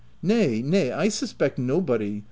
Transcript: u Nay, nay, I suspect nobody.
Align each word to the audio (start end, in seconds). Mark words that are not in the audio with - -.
u 0.01 0.25
Nay, 0.27 0.63
nay, 0.63 0.89
I 0.91 1.09
suspect 1.09 1.59
nobody. 1.59 2.19